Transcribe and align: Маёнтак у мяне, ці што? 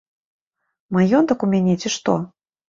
Маёнтак 0.97 1.45
у 1.49 1.51
мяне, 1.53 1.77
ці 1.85 1.93
што? 1.99 2.17